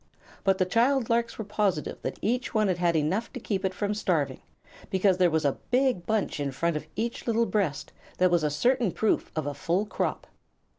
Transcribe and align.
But 0.43 0.57
the 0.57 0.65
child 0.65 1.11
larks 1.11 1.37
were 1.37 1.45
positive 1.45 2.01
that 2.01 2.17
each 2.23 2.55
one 2.55 2.69
had 2.69 2.79
had 2.79 2.95
enough 2.95 3.31
to 3.33 3.39
keep 3.39 3.63
it 3.63 3.71
from 3.71 3.93
starving, 3.93 4.41
because 4.89 5.19
there 5.19 5.29
was 5.29 5.45
a 5.45 5.59
big 5.69 6.07
bunch 6.07 6.39
in 6.39 6.51
front 6.51 6.75
of 6.75 6.87
each 6.95 7.27
little 7.27 7.45
breast 7.45 7.93
that 8.17 8.31
was 8.31 8.43
a 8.43 8.49
certain 8.49 8.93
proof 8.93 9.31
of 9.35 9.45
a 9.45 9.53
full 9.53 9.85
crop. 9.85 10.25